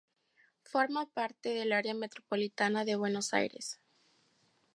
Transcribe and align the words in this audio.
Forma 0.63 1.05
parte 1.13 1.49
del 1.49 1.71
Área 1.71 1.93
Metropolitana 1.93 2.85
de 2.85 2.95
Buenos 2.95 3.35
Aires. 3.35 3.79